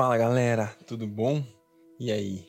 Fala 0.00 0.16
galera, 0.16 0.74
tudo 0.86 1.06
bom? 1.06 1.44
E 1.98 2.10
aí? 2.10 2.46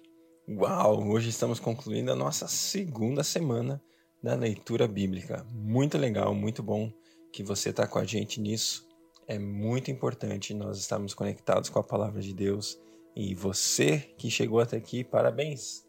Uau, 0.48 1.06
hoje 1.10 1.28
estamos 1.28 1.60
concluindo 1.60 2.10
a 2.10 2.16
nossa 2.16 2.48
segunda 2.48 3.26
semana 3.26 3.84
da 4.24 4.36
leitura 4.36 4.88
bíblica. 4.88 5.46
Muito 5.52 5.98
legal, 5.98 6.34
muito 6.34 6.64
bom 6.64 6.90
que 7.34 7.44
você 7.44 7.72
está 7.72 7.86
com 7.86 8.00
a 8.00 8.06
gente 8.06 8.40
nisso. 8.40 8.88
É 9.28 9.38
muito 9.38 9.92
importante 9.92 10.54
nós 10.54 10.78
estarmos 10.78 11.14
conectados 11.14 11.68
com 11.68 11.78
a 11.78 11.84
palavra 11.84 12.22
de 12.22 12.34
Deus. 12.34 12.80
E 13.18 13.36
você 13.36 13.98
que 14.18 14.32
chegou 14.32 14.62
até 14.62 14.78
aqui, 14.78 15.04
parabéns! 15.04 15.84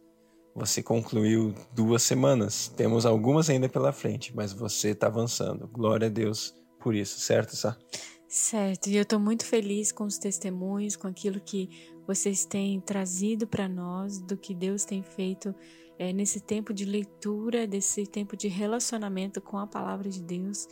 Você 0.56 0.82
concluiu 0.82 1.54
duas 1.72 2.02
semanas. 2.02 2.66
Temos 2.76 3.06
algumas 3.06 3.48
ainda 3.48 3.68
pela 3.68 3.92
frente, 3.92 4.34
mas 4.34 4.52
você 4.52 4.88
está 4.88 5.06
avançando. 5.06 5.68
Glória 5.68 6.08
a 6.08 6.10
Deus 6.10 6.60
por 6.80 6.96
isso, 6.96 7.20
certo, 7.20 7.54
Sá? 7.54 7.78
Certo, 8.34 8.86
e 8.88 8.96
eu 8.96 9.02
estou 9.02 9.20
muito 9.20 9.44
feliz 9.44 9.92
com 9.92 10.04
os 10.04 10.16
testemunhos, 10.16 10.96
com 10.96 11.06
aquilo 11.06 11.38
que 11.38 11.68
vocês 12.06 12.46
têm 12.46 12.80
trazido 12.80 13.46
para 13.46 13.68
nós, 13.68 14.18
do 14.20 14.38
que 14.38 14.54
Deus 14.54 14.86
tem 14.86 15.02
feito 15.02 15.54
é, 16.02 16.12
nesse 16.12 16.40
tempo 16.40 16.74
de 16.74 16.84
leitura, 16.84 17.64
desse 17.64 18.04
tempo 18.04 18.36
de 18.36 18.48
relacionamento 18.48 19.40
com 19.40 19.56
a 19.56 19.68
palavra 19.68 20.10
de 20.10 20.20
Deus. 20.20 20.66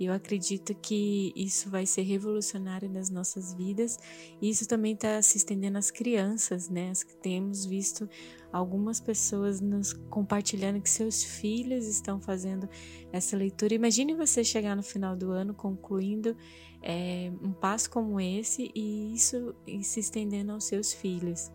E 0.00 0.06
eu 0.06 0.12
acredito 0.12 0.74
que 0.74 1.32
isso 1.36 1.70
vai 1.70 1.86
ser 1.86 2.02
revolucionário 2.02 2.90
nas 2.90 3.08
nossas 3.08 3.54
vidas. 3.54 3.96
E 4.40 4.50
isso 4.50 4.66
também 4.66 4.94
está 4.94 5.22
se 5.22 5.36
estendendo 5.36 5.78
às 5.78 5.92
crianças, 5.92 6.68
né? 6.68 6.92
Temos 7.22 7.64
visto 7.64 8.08
algumas 8.52 8.98
pessoas 8.98 9.60
nos 9.60 9.92
compartilhando 10.10 10.80
que 10.80 10.90
seus 10.90 11.22
filhos 11.22 11.86
estão 11.86 12.20
fazendo 12.20 12.68
essa 13.12 13.36
leitura. 13.36 13.74
Imagine 13.74 14.14
você 14.14 14.42
chegar 14.42 14.74
no 14.74 14.82
final 14.82 15.14
do 15.14 15.30
ano 15.30 15.54
concluindo 15.54 16.36
é, 16.82 17.30
um 17.40 17.52
passo 17.52 17.88
como 17.88 18.20
esse 18.20 18.68
e 18.74 19.14
isso 19.14 19.54
e 19.64 19.84
se 19.84 20.00
estendendo 20.00 20.50
aos 20.50 20.64
seus 20.64 20.92
filhos. 20.92 21.52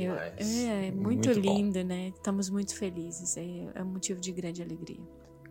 Eu, 0.00 0.14
é, 0.14 0.32
é 0.38 0.90
muito, 0.92 1.28
muito 1.28 1.32
lindo, 1.32 1.80
bom. 1.80 1.86
né? 1.86 2.08
Estamos 2.08 2.48
muito 2.48 2.72
felizes. 2.76 3.36
É, 3.36 3.68
é 3.74 3.82
um 3.82 3.86
motivo 3.86 4.20
de 4.20 4.30
grande 4.30 4.62
alegria. 4.62 5.00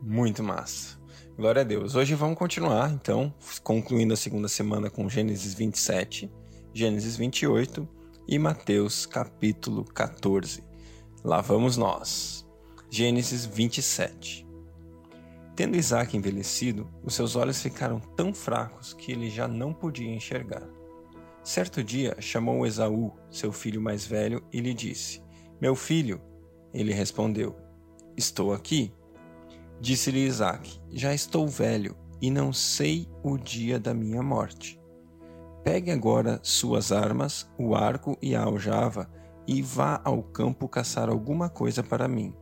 Muito 0.02 0.42
massa. 0.42 0.98
Glória 1.36 1.64
a 1.64 1.66
Deus. 1.66 1.96
Hoje 1.96 2.16
vamos 2.16 2.38
continuar, 2.38 2.90
então, 2.92 3.34
concluindo 3.62 4.14
a 4.14 4.18
segunda 4.18 4.48
semana 4.48 4.90
com 4.90 5.10
Gênesis 5.10 5.54
27, 5.54 6.32
Gênesis 6.74 7.18
28 7.18 7.86
e 8.26 8.40
Mateus 8.40 9.06
capítulo 9.06 9.84
14. 9.84 10.64
Lá 11.26 11.42
vamos 11.42 11.76
nós. 11.76 12.48
Gênesis 12.90 13.46
27. 13.46 14.48
Tendo 15.58 15.76
Isaac 15.76 16.16
envelhecido, 16.16 16.88
os 17.04 17.16
seus 17.16 17.36
olhos 17.36 17.62
ficaram 17.62 18.00
tão 18.00 18.34
fracos 18.34 18.94
que 18.94 19.12
ele 19.12 19.30
já 19.30 19.46
não 19.46 19.74
podia 19.74 20.10
enxergar. 20.10 20.77
Certo 21.48 21.82
dia 21.82 22.14
chamou 22.20 22.68
Esaú, 22.68 23.14
seu 23.32 23.54
filho 23.54 23.82
mais 23.82 24.06
velho, 24.06 24.44
e 24.52 24.60
lhe 24.60 24.74
disse: 24.74 25.24
Meu 25.62 25.78
filho. 25.78 26.20
Ele 26.74 26.92
respondeu: 26.92 27.56
Estou 28.18 28.52
aqui. 28.54 28.94
Disse-lhe 29.80 30.26
Isaac: 30.26 30.78
Já 30.92 31.14
estou 31.14 31.48
velho 31.48 31.96
e 32.22 32.30
não 32.30 32.52
sei 32.52 33.08
o 33.24 33.38
dia 33.38 33.80
da 33.80 33.94
minha 33.94 34.22
morte. 34.22 34.78
Pegue 35.64 35.90
agora 35.90 36.38
suas 36.44 36.92
armas, 36.92 37.50
o 37.58 37.76
arco 37.76 38.18
e 38.22 38.36
a 38.36 38.44
aljava, 38.44 39.10
e 39.48 39.62
vá 39.62 40.02
ao 40.04 40.22
campo 40.22 40.68
caçar 40.68 41.08
alguma 41.08 41.48
coisa 41.48 41.82
para 41.82 42.10
mim. 42.10 42.36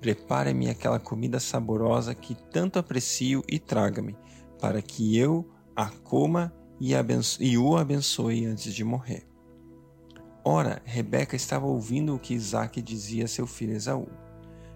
Prepare-me 0.00 0.70
aquela 0.70 1.00
comida 1.00 1.40
saborosa 1.40 2.14
que 2.14 2.36
tanto 2.52 2.78
aprecio 2.78 3.42
e 3.50 3.58
traga-me, 3.58 4.16
para 4.60 4.80
que 4.80 5.18
eu 5.18 5.44
a 5.74 5.90
coma 5.90 6.54
e, 6.80 6.92
e 7.40 7.58
o 7.58 7.76
abençoe 7.76 8.46
antes 8.46 8.74
de 8.74 8.84
morrer. 8.84 9.26
Ora, 10.44 10.82
Rebeca 10.84 11.34
estava 11.34 11.66
ouvindo 11.66 12.14
o 12.14 12.18
que 12.18 12.34
Isaac 12.34 12.82
dizia 12.82 13.24
a 13.24 13.28
seu 13.28 13.46
filho 13.46 13.74
Esaú. 13.74 14.08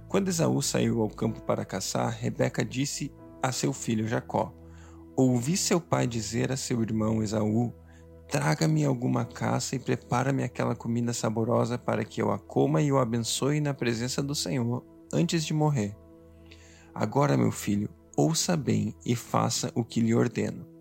Quando 0.09 0.29
Esaú 0.29 0.63
saiu 0.63 1.03
ao 1.03 1.11
campo 1.11 1.43
para 1.43 1.65
caçar, 1.65 2.11
Rebeca 2.11 2.65
disse 2.65 3.13
a 3.43 3.53
seu 3.53 3.73
filho 3.75 4.09
Jacó: 4.09 4.55
Ouvi 5.15 5.57
seu 5.57 5.81
pai 5.81 6.07
dizer 6.07 6.51
a 6.51 6.57
seu 6.57 6.81
irmão 6.81 7.23
Esaú: 7.23 7.75
Traga-me 8.29 8.85
alguma 8.85 9.27
caça 9.27 9.77
e 9.77 9.79
prepara-me 9.79 10.43
aquela 10.43 10.75
comida 10.75 11.13
saborosa 11.13 11.77
para 11.77 12.05
que 12.05 12.23
eu 12.23 12.31
a 12.31 12.39
coma 12.39 12.81
e 12.81 12.91
o 12.91 12.99
abençoe 12.99 13.61
na 13.61 13.75
presença 13.75 14.23
do 14.23 14.35
Senhor 14.35 14.85
antes 15.13 15.45
de 15.45 15.53
morrer. 15.53 15.95
Agora, 16.95 17.37
meu 17.37 17.51
filho, 17.53 17.91
ouça 18.17 18.57
bem 18.57 18.95
e 19.05 19.15
faça 19.15 19.71
o 19.75 19.85
que 19.85 20.01
lhe 20.01 20.15
ordeno. 20.15 20.78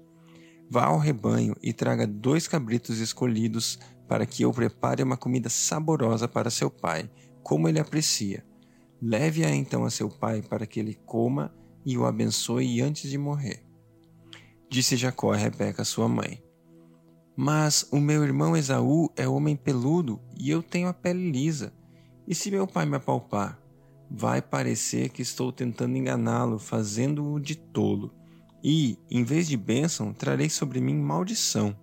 Vá 0.70 0.86
ao 0.86 0.98
rebanho 0.98 1.56
e 1.62 1.72
traga 1.72 2.06
dois 2.06 2.48
cabritos 2.48 3.00
escolhidos 3.00 3.80
para 4.08 4.26
que 4.26 4.44
eu 4.44 4.52
prepare 4.52 5.04
uma 5.04 5.18
comida 5.18 5.50
saborosa 5.50 6.28
para 6.28 6.50
seu 6.50 6.70
pai, 6.70 7.10
como 7.44 7.68
ele 7.68 7.80
aprecia. 7.80 8.46
Leve-a 9.02 9.50
então 9.50 9.86
a 9.86 9.90
seu 9.90 10.10
pai 10.10 10.42
para 10.42 10.66
que 10.66 10.80
ele 10.80 10.94
coma 10.94 11.54
e 11.86 11.98
o 11.98 12.06
abençoe 12.06 12.82
antes 12.82 13.10
de 13.10 13.18
morrer. 13.18 13.64
Disse 14.70 14.98
Jacó 14.98 15.32
a 15.32 15.38
Rebeca, 15.38 15.86
sua 15.86 16.10
mãe: 16.10 16.44
mas 17.40 17.88
o 17.92 18.00
meu 18.00 18.24
irmão 18.24 18.58
Esaú 18.58 19.12
é 19.16 19.28
homem 19.28 19.56
peludo 19.56 20.20
e 20.36 20.50
eu 20.50 20.64
tenho 20.64 20.88
a 20.88 20.94
pele 20.94 21.30
lisa. 21.30 21.72
E 22.28 22.34
se 22.34 22.50
meu 22.50 22.66
pai 22.66 22.88
me 22.88 22.96
apalpar? 22.96 23.62
Vai 24.10 24.42
parecer 24.42 25.10
que 25.10 25.22
estou 25.22 25.52
tentando 25.52 25.96
enganá-lo, 25.96 26.58
fazendo-o 26.58 27.40
de 27.40 27.56
tolo. 27.56 28.12
E, 28.70 29.00
em 29.10 29.24
vez 29.24 29.48
de 29.48 29.56
bênção, 29.56 30.12
trarei 30.12 30.50
sobre 30.50 30.82
mim 30.82 30.94
maldição. 30.94 31.74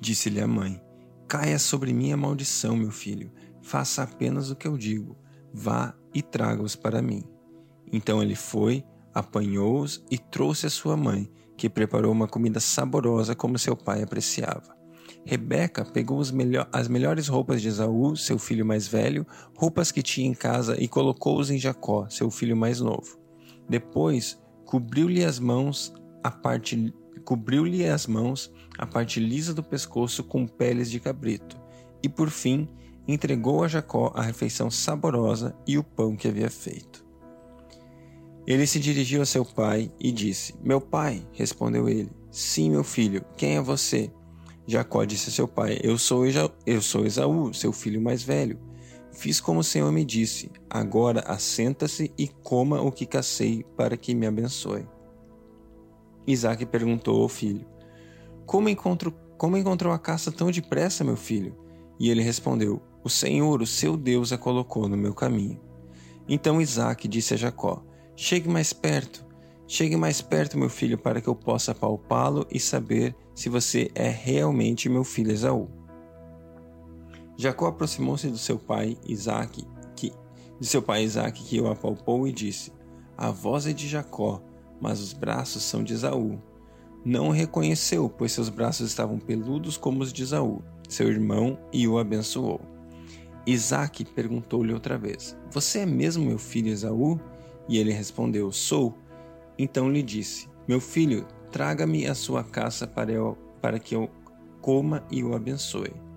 Disse-lhe 0.00 0.40
a 0.40 0.48
mãe: 0.48 0.80
Caia 1.28 1.58
sobre 1.58 1.92
mim 1.92 2.10
a 2.10 2.16
maldição, 2.16 2.74
meu 2.74 2.90
filho. 2.90 3.30
Faça 3.60 4.02
apenas 4.02 4.50
o 4.50 4.56
que 4.56 4.66
eu 4.66 4.78
digo. 4.78 5.14
Vá 5.52 5.94
e 6.14 6.22
traga-os 6.22 6.74
para 6.74 7.02
mim. 7.02 7.22
Então 7.92 8.22
ele 8.22 8.34
foi, 8.34 8.82
apanhou-os 9.12 10.02
e 10.10 10.16
trouxe 10.16 10.64
a 10.64 10.70
sua 10.70 10.96
mãe 10.96 11.30
que 11.54 11.68
preparou 11.68 12.10
uma 12.10 12.26
comida 12.26 12.60
saborosa 12.60 13.34
como 13.34 13.58
seu 13.58 13.76
pai 13.76 14.02
apreciava. 14.02 14.74
Rebeca 15.22 15.84
pegou 15.84 16.18
as 16.18 16.88
melhores 16.88 17.28
roupas 17.28 17.60
de 17.60 17.68
Esaú, 17.68 18.16
seu 18.16 18.38
filho 18.38 18.64
mais 18.64 18.88
velho, 18.88 19.26
roupas 19.54 19.92
que 19.92 20.02
tinha 20.02 20.26
em 20.26 20.32
casa, 20.32 20.82
e 20.82 20.88
colocou-os 20.88 21.50
em 21.50 21.58
Jacó, 21.58 22.08
seu 22.08 22.30
filho 22.30 22.56
mais 22.56 22.80
novo. 22.80 23.19
Depois, 23.70 24.36
cobriu-lhe 24.64 25.24
as 25.24 25.38
mãos 25.38 25.94
a 26.24 26.30
parte 26.30 26.92
cobriu-lhe 27.24 27.86
as 27.86 28.06
mãos 28.08 28.52
a 28.76 28.84
parte 28.84 29.20
lisa 29.20 29.54
do 29.54 29.62
pescoço 29.62 30.24
com 30.24 30.44
peles 30.44 30.90
de 30.90 30.98
cabrito, 30.98 31.56
e 32.02 32.08
por 32.08 32.30
fim 32.30 32.68
entregou 33.06 33.62
a 33.62 33.68
Jacó 33.68 34.10
a 34.16 34.22
refeição 34.22 34.70
saborosa 34.70 35.54
e 35.66 35.78
o 35.78 35.84
pão 35.84 36.16
que 36.16 36.26
havia 36.26 36.50
feito. 36.50 37.06
Ele 38.44 38.66
se 38.66 38.80
dirigiu 38.80 39.22
a 39.22 39.26
seu 39.26 39.44
pai 39.44 39.92
e 40.00 40.10
disse: 40.10 40.56
Meu 40.60 40.80
pai, 40.80 41.24
respondeu 41.32 41.88
ele. 41.88 42.10
Sim, 42.32 42.70
meu 42.70 42.82
filho, 42.82 43.24
quem 43.36 43.56
é 43.56 43.60
você? 43.60 44.10
Jacó 44.66 45.04
disse 45.04 45.28
a 45.28 45.32
seu 45.32 45.46
pai: 45.46 45.78
Eu 45.84 45.96
sou, 45.96 46.24
eu 46.66 46.82
sou 46.82 47.06
Esaú, 47.06 47.54
seu 47.54 47.72
filho 47.72 48.00
mais 48.00 48.24
velho. 48.24 48.58
Fiz 49.12 49.40
como 49.40 49.60
o 49.60 49.64
Senhor 49.64 49.90
me 49.92 50.04
disse. 50.04 50.50
Agora 50.68 51.20
assenta-se 51.26 52.12
e 52.16 52.28
coma 52.28 52.80
o 52.80 52.92
que 52.92 53.06
cacei, 53.06 53.64
para 53.76 53.96
que 53.96 54.14
me 54.14 54.26
abençoe. 54.26 54.86
Isaac 56.26 56.64
perguntou 56.66 57.22
ao 57.22 57.28
filho: 57.28 57.66
como, 58.46 58.68
encontro, 58.68 59.14
como 59.38 59.56
encontrou 59.56 59.92
a 59.92 59.98
caça 59.98 60.32
tão 60.32 60.50
depressa, 60.50 61.04
meu 61.04 61.16
filho? 61.16 61.56
E 62.00 62.10
ele 62.10 62.22
respondeu: 62.22 62.82
O 63.04 63.08
Senhor, 63.08 63.62
o 63.62 63.66
seu 63.66 63.96
Deus, 63.96 64.32
a 64.32 64.38
colocou 64.38 64.88
no 64.88 64.96
meu 64.96 65.14
caminho. 65.14 65.60
Então 66.28 66.60
Isaac 66.60 67.06
disse 67.06 67.34
a 67.34 67.36
Jacó: 67.36 67.84
Chegue 68.16 68.48
mais 68.48 68.72
perto. 68.72 69.24
Chegue 69.68 69.96
mais 69.96 70.20
perto, 70.20 70.58
meu 70.58 70.68
filho, 70.68 70.98
para 70.98 71.20
que 71.20 71.28
eu 71.28 71.34
possa 71.36 71.72
palpá-lo 71.72 72.44
e 72.50 72.58
saber 72.58 73.14
se 73.36 73.48
você 73.48 73.88
é 73.94 74.08
realmente 74.08 74.88
meu 74.88 75.04
filho 75.04 75.30
Esaú. 75.30 75.79
Jacó 77.40 77.68
aproximou-se 77.68 78.28
do 78.28 78.36
seu 78.36 78.58
pai 78.58 78.98
Isaque, 79.06 79.66
que, 79.96 80.12
de 80.60 80.66
seu 80.66 80.82
pai 80.82 81.04
Isaque, 81.04 81.42
que 81.42 81.58
o 81.58 81.70
apalpou 81.70 82.28
e 82.28 82.32
disse: 82.32 82.70
A 83.16 83.30
voz 83.30 83.66
é 83.66 83.72
de 83.72 83.88
Jacó, 83.88 84.42
mas 84.78 85.00
os 85.00 85.14
braços 85.14 85.62
são 85.62 85.82
de 85.82 85.94
Esaú. 85.94 86.38
Não 87.02 87.28
o 87.28 87.32
reconheceu, 87.32 88.10
pois 88.10 88.32
seus 88.32 88.50
braços 88.50 88.88
estavam 88.88 89.18
peludos 89.18 89.78
como 89.78 90.02
os 90.02 90.12
de 90.12 90.22
Esaú, 90.22 90.62
seu 90.86 91.08
irmão, 91.08 91.58
e 91.72 91.88
o 91.88 91.98
abençoou. 91.98 92.60
Isaque 93.46 94.04
perguntou-lhe 94.04 94.74
outra 94.74 94.98
vez: 94.98 95.34
Você 95.50 95.78
é 95.78 95.86
mesmo 95.86 96.26
meu 96.26 96.38
filho 96.38 96.68
Esaú? 96.68 97.18
E 97.66 97.78
ele 97.78 97.90
respondeu: 97.90 98.52
Sou. 98.52 98.98
Então 99.56 99.90
lhe 99.90 100.02
disse: 100.02 100.46
Meu 100.68 100.78
filho, 100.78 101.26
traga-me 101.50 102.06
a 102.06 102.14
sua 102.14 102.44
caça 102.44 102.86
para, 102.86 103.10
eu, 103.10 103.34
para 103.62 103.78
que 103.78 103.96
eu 103.96 104.10
coma 104.60 105.02
e 105.10 105.24
o 105.24 105.34
abençoe. 105.34 106.09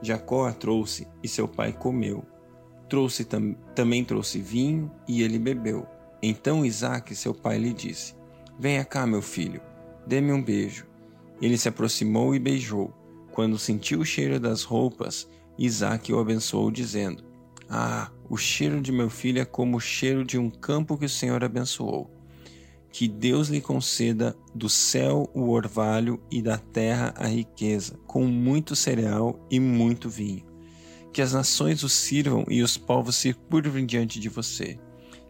Jacó 0.00 0.46
a 0.46 0.52
trouxe 0.52 1.06
e 1.22 1.28
seu 1.28 1.48
pai 1.48 1.72
comeu. 1.72 2.24
Trouxe 2.88 3.24
tam, 3.24 3.54
também 3.74 4.04
trouxe 4.04 4.40
vinho 4.40 4.90
e 5.06 5.22
ele 5.22 5.38
bebeu. 5.38 5.86
Então 6.22 6.64
Isaac, 6.64 7.14
seu 7.14 7.34
pai, 7.34 7.58
lhe 7.58 7.72
disse: 7.72 8.14
Venha 8.58 8.84
cá, 8.84 9.06
meu 9.06 9.22
filho, 9.22 9.60
dê-me 10.06 10.32
um 10.32 10.42
beijo. 10.42 10.86
Ele 11.40 11.56
se 11.56 11.68
aproximou 11.68 12.34
e 12.34 12.38
beijou. 12.38 12.92
Quando 13.32 13.58
sentiu 13.58 14.00
o 14.00 14.04
cheiro 14.04 14.40
das 14.40 14.64
roupas, 14.64 15.28
Isaac 15.56 16.12
o 16.12 16.18
abençoou, 16.18 16.70
dizendo: 16.70 17.24
Ah, 17.68 18.10
o 18.28 18.36
cheiro 18.36 18.80
de 18.80 18.90
meu 18.90 19.10
filho 19.10 19.40
é 19.40 19.44
como 19.44 19.76
o 19.76 19.80
cheiro 19.80 20.24
de 20.24 20.38
um 20.38 20.50
campo 20.50 20.96
que 20.96 21.06
o 21.06 21.08
Senhor 21.08 21.44
abençoou. 21.44 22.17
Que 22.90 23.06
Deus 23.06 23.48
lhe 23.48 23.60
conceda 23.60 24.36
do 24.54 24.68
céu 24.68 25.30
o 25.34 25.50
orvalho 25.50 26.20
e 26.30 26.40
da 26.40 26.58
terra 26.58 27.14
a 27.16 27.26
riqueza, 27.26 27.98
com 28.06 28.24
muito 28.26 28.74
cereal 28.74 29.38
e 29.50 29.60
muito 29.60 30.08
vinho. 30.08 30.46
Que 31.12 31.22
as 31.22 31.32
nações 31.32 31.82
o 31.82 31.88
sirvam 31.88 32.44
e 32.48 32.62
os 32.62 32.76
povos 32.76 33.16
se 33.16 33.32
curvem 33.32 33.84
diante 33.86 34.18
de 34.18 34.28
você. 34.28 34.78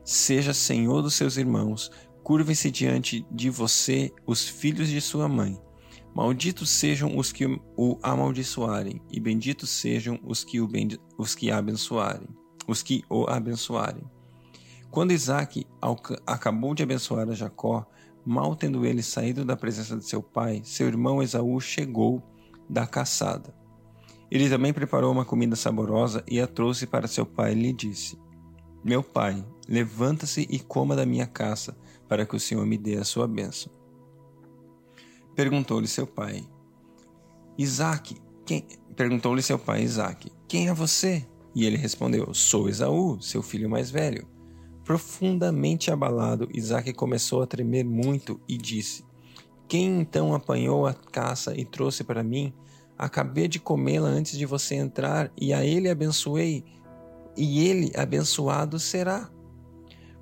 Seja 0.04 0.54
senhor 0.54 1.02
dos 1.02 1.14
seus 1.14 1.36
irmãos, 1.36 1.90
curvem-se 2.22 2.70
diante 2.70 3.26
de 3.30 3.50
você 3.50 4.12
os 4.26 4.48
filhos 4.48 4.88
de 4.88 5.00
sua 5.00 5.28
mãe. 5.28 5.58
Malditos 6.14 6.70
sejam 6.70 7.16
os 7.16 7.30
que 7.30 7.46
o 7.46 7.98
amaldiçoarem, 8.02 9.00
e 9.10 9.20
benditos 9.20 9.70
sejam 9.70 10.18
os 10.24 10.42
que 10.42 10.60
o, 10.60 10.68
os 11.16 11.34
que 11.34 11.50
abençoarem, 11.50 12.28
os 12.66 12.82
que 12.82 13.04
o 13.08 13.24
abençoarem. 13.28 14.02
Quando 14.90 15.12
Isaac 15.12 15.66
acabou 16.26 16.74
de 16.74 16.82
abençoar 16.82 17.28
a 17.28 17.34
Jacó, 17.34 17.86
mal 18.24 18.56
tendo 18.56 18.84
ele 18.86 19.02
saído 19.02 19.44
da 19.44 19.56
presença 19.56 19.96
de 19.96 20.04
seu 20.04 20.22
pai, 20.22 20.62
seu 20.64 20.86
irmão 20.86 21.22
Esaú 21.22 21.60
chegou 21.60 22.22
da 22.68 22.86
caçada. 22.86 23.54
Ele 24.30 24.48
também 24.48 24.72
preparou 24.72 25.12
uma 25.12 25.24
comida 25.24 25.56
saborosa 25.56 26.22
e 26.28 26.40
a 26.40 26.46
trouxe 26.46 26.86
para 26.86 27.08
seu 27.08 27.24
pai 27.24 27.52
e 27.52 27.54
lhe 27.54 27.72
disse: 27.72 28.18
Meu 28.84 29.02
pai, 29.02 29.44
levanta-se 29.66 30.46
e 30.50 30.58
coma 30.58 30.94
da 30.94 31.06
minha 31.06 31.26
caça, 31.26 31.76
para 32.06 32.26
que 32.26 32.36
o 32.36 32.40
Senhor 32.40 32.64
me 32.66 32.76
dê 32.76 32.96
a 32.96 33.04
sua 33.04 33.26
bênção. 33.26 33.72
Perguntou-lhe 35.34 35.88
seu 35.88 36.06
pai: 36.06 36.46
Isaac, 37.56 38.16
quem? 38.44 38.66
Perguntou-lhe 38.94 39.42
seu 39.42 39.58
pai 39.58 39.82
Isaac: 39.82 40.30
Quem 40.46 40.68
é 40.68 40.74
você? 40.74 41.26
E 41.54 41.64
ele 41.64 41.76
respondeu: 41.76 42.34
Sou 42.34 42.68
Esaú, 42.68 43.20
seu 43.22 43.42
filho 43.42 43.70
mais 43.70 43.90
velho. 43.90 44.37
Profundamente 44.88 45.90
abalado, 45.90 46.48
Isaac 46.50 46.94
começou 46.94 47.42
a 47.42 47.46
tremer 47.46 47.84
muito 47.84 48.40
e 48.48 48.56
disse: 48.56 49.04
Quem 49.68 50.00
então 50.00 50.32
apanhou 50.32 50.86
a 50.86 50.94
caça 50.94 51.54
e 51.54 51.62
trouxe 51.62 52.02
para 52.02 52.22
mim? 52.22 52.54
Acabei 52.96 53.48
de 53.48 53.60
comê-la 53.60 54.08
antes 54.08 54.38
de 54.38 54.46
você 54.46 54.76
entrar, 54.76 55.30
e 55.38 55.52
a 55.52 55.62
ele 55.62 55.90
abençoei, 55.90 56.64
e 57.36 57.68
ele 57.68 57.92
abençoado 57.94 58.78
será. 58.78 59.28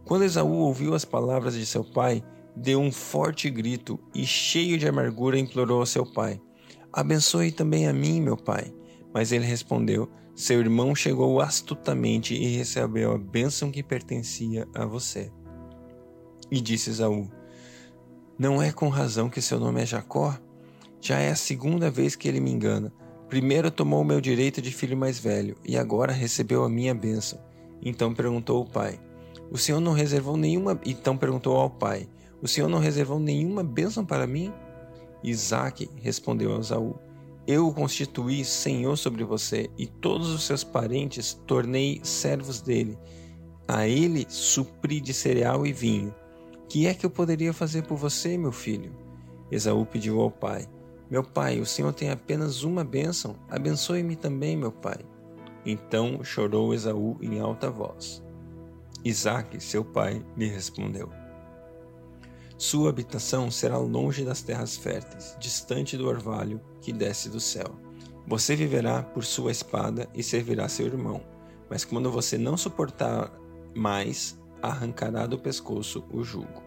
Quando 0.04 0.24
Esaú 0.24 0.54
ouviu 0.54 0.94
as 0.94 1.04
palavras 1.04 1.54
de 1.54 1.64
seu 1.64 1.84
pai, 1.84 2.20
deu 2.56 2.80
um 2.80 2.90
forte 2.90 3.48
grito 3.48 4.00
e, 4.12 4.26
cheio 4.26 4.76
de 4.78 4.88
amargura, 4.88 5.38
implorou 5.38 5.78
ao 5.78 5.86
seu 5.86 6.04
pai: 6.04 6.40
Abençoe 6.92 7.52
também 7.52 7.86
a 7.86 7.92
mim, 7.92 8.20
meu 8.20 8.36
pai. 8.36 8.74
Mas 9.14 9.30
ele 9.30 9.46
respondeu: 9.46 10.10
seu 10.36 10.60
irmão 10.60 10.94
chegou 10.94 11.40
astutamente 11.40 12.34
e 12.34 12.58
recebeu 12.58 13.12
a 13.12 13.18
bênção 13.18 13.70
que 13.70 13.82
pertencia 13.82 14.68
a 14.74 14.84
você. 14.84 15.32
E 16.50 16.60
disse 16.60 16.90
Esaú: 16.90 17.30
Não 18.38 18.60
é 18.60 18.70
com 18.70 18.90
razão 18.90 19.30
que 19.30 19.40
seu 19.40 19.58
nome 19.58 19.80
é 19.80 19.86
Jacó? 19.86 20.38
Já 21.00 21.18
é 21.18 21.30
a 21.30 21.36
segunda 21.36 21.90
vez 21.90 22.14
que 22.14 22.28
ele 22.28 22.38
me 22.38 22.50
engana. 22.50 22.92
Primeiro 23.30 23.70
tomou 23.70 24.02
o 24.02 24.04
meu 24.04 24.20
direito 24.20 24.60
de 24.60 24.70
filho 24.70 24.94
mais 24.94 25.18
velho 25.18 25.56
e 25.64 25.74
agora 25.78 26.12
recebeu 26.12 26.64
a 26.64 26.68
minha 26.68 26.94
bênção. 26.94 27.40
Então 27.80 28.12
perguntou 28.12 28.58
ao 28.58 28.66
pai: 28.66 29.00
O 29.50 29.56
senhor 29.56 29.80
não 29.80 29.92
reservou 29.94 30.36
nenhuma. 30.36 30.78
Então 30.84 31.16
perguntou 31.16 31.56
ao 31.56 31.70
pai: 31.70 32.06
O 32.42 32.46
senhor 32.46 32.68
não 32.68 32.78
reservou 32.78 33.18
nenhuma 33.18 33.64
bênção 33.64 34.04
para 34.04 34.26
mim? 34.26 34.52
Isaac 35.24 35.88
respondeu 35.96 36.54
a 36.54 36.58
Esaú: 36.58 37.05
eu 37.46 37.69
o 37.69 37.72
constituí 37.72 38.44
senhor 38.44 38.96
sobre 38.96 39.22
você, 39.22 39.70
e 39.78 39.87
todos 39.87 40.31
os 40.31 40.44
seus 40.44 40.64
parentes 40.64 41.34
tornei 41.46 42.00
servos 42.02 42.60
dele. 42.60 42.98
A 43.69 43.87
ele 43.87 44.26
supri 44.28 45.00
de 45.00 45.14
cereal 45.14 45.66
e 45.66 45.72
vinho. 45.72 46.14
Que 46.69 46.87
é 46.87 46.94
que 46.94 47.06
eu 47.06 47.10
poderia 47.10 47.52
fazer 47.52 47.82
por 47.82 47.96
você, 47.96 48.37
meu 48.37 48.50
filho? 48.50 48.93
Esaú 49.50 49.87
pediu 49.87 50.20
ao 50.20 50.31
pai: 50.31 50.69
Meu 51.08 51.22
pai, 51.22 51.60
o 51.60 51.66
senhor 51.66 51.93
tem 51.93 52.10
apenas 52.10 52.64
uma 52.64 52.82
bênção. 52.82 53.37
Abençoe-me 53.49 54.16
também, 54.16 54.56
meu 54.56 54.72
pai. 54.72 54.99
Então 55.64 56.25
chorou 56.25 56.75
Esaú 56.75 57.16
em 57.20 57.38
alta 57.38 57.70
voz. 57.70 58.22
Isaque, 59.04 59.60
seu 59.60 59.84
pai, 59.84 60.25
lhe 60.37 60.46
respondeu: 60.46 61.08
sua 62.58 62.88
habitação 62.88 63.50
será 63.50 63.76
longe 63.76 64.25
das 64.25 64.40
terras 64.40 64.78
férteis, 64.78 65.37
distante 65.38 65.94
do 65.94 66.08
orvalho 66.08 66.58
que 66.86 66.92
desce 66.92 67.28
do 67.28 67.40
céu. 67.40 67.74
Você 68.28 68.54
viverá 68.54 69.02
por 69.02 69.24
sua 69.24 69.50
espada 69.50 70.08
e 70.14 70.22
servirá 70.22 70.68
seu 70.68 70.86
irmão, 70.86 71.20
mas 71.68 71.84
quando 71.84 72.12
você 72.12 72.38
não 72.38 72.56
suportar 72.56 73.32
mais, 73.74 74.38
arrancará 74.62 75.26
do 75.26 75.36
pescoço 75.36 76.04
o 76.12 76.22
jugo. 76.22 76.62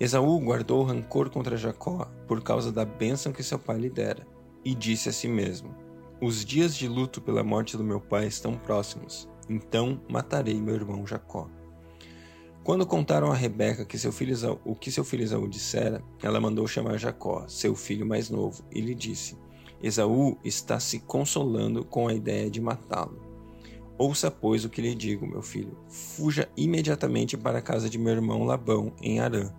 Esaú 0.00 0.40
guardou 0.40 0.82
rancor 0.82 1.30
contra 1.30 1.56
Jacó 1.56 2.10
por 2.26 2.42
causa 2.42 2.72
da 2.72 2.84
bênção 2.84 3.32
que 3.32 3.44
seu 3.44 3.60
pai 3.60 3.78
lhe 3.78 3.88
dera, 3.88 4.26
e 4.64 4.74
disse 4.74 5.08
a 5.08 5.12
si 5.12 5.28
mesmo: 5.28 5.72
Os 6.20 6.44
dias 6.44 6.74
de 6.74 6.88
luto 6.88 7.20
pela 7.20 7.44
morte 7.44 7.76
do 7.76 7.84
meu 7.84 8.00
pai 8.00 8.26
estão 8.26 8.54
próximos, 8.54 9.28
então 9.48 10.00
matarei 10.08 10.60
meu 10.60 10.74
irmão 10.74 11.06
Jacó. 11.06 11.48
Quando 12.68 12.84
contaram 12.84 13.32
a 13.32 13.34
Rebeca 13.34 13.82
que 13.86 13.96
seu 13.96 14.12
filho 14.12 14.32
Esaú, 14.32 14.58
o 14.62 14.74
que 14.74 14.92
seu 14.92 15.02
filho 15.02 15.22
Esaú 15.22 15.48
dissera, 15.48 16.04
ela 16.22 16.38
mandou 16.38 16.68
chamar 16.68 16.98
Jacó, 16.98 17.48
seu 17.48 17.74
filho 17.74 18.04
mais 18.04 18.28
novo, 18.28 18.62
e 18.70 18.78
lhe 18.82 18.94
disse: 18.94 19.38
Esaú 19.82 20.36
está 20.44 20.78
se 20.78 20.98
consolando 20.98 21.82
com 21.82 22.08
a 22.08 22.12
ideia 22.12 22.50
de 22.50 22.60
matá-lo. 22.60 23.22
Ouça, 23.96 24.30
pois, 24.30 24.66
o 24.66 24.68
que 24.68 24.82
lhe 24.82 24.94
digo, 24.94 25.26
meu 25.26 25.40
filho. 25.40 25.78
Fuja 25.88 26.46
imediatamente 26.58 27.38
para 27.38 27.60
a 27.60 27.62
casa 27.62 27.88
de 27.88 27.96
meu 27.96 28.12
irmão 28.12 28.44
Labão, 28.44 28.92
em 29.00 29.18
Arã. 29.18 29.50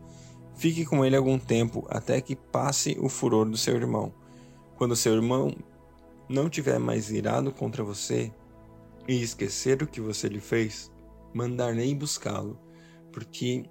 Fique 0.53 0.85
com 0.85 1.03
ele 1.03 1.15
algum 1.15 1.39
tempo, 1.39 1.87
até 1.89 2.21
que 2.21 2.35
passe 2.35 2.95
o 3.01 3.09
furor 3.09 3.49
do 3.49 3.57
seu 3.57 3.75
irmão. 3.75 4.13
Quando 4.77 4.95
seu 4.95 5.15
irmão 5.15 5.51
não 6.29 6.47
tiver 6.47 6.77
mais 6.77 7.09
irado 7.09 7.51
contra 7.51 7.83
você 7.83 8.31
e 9.07 9.19
esquecer 9.19 9.81
o 9.81 9.87
que 9.87 9.99
você 9.99 10.29
lhe 10.29 10.39
fez, 10.39 10.91
mandar-lhe 11.33 11.95
buscá-lo 11.95 12.68
porque 13.11 13.63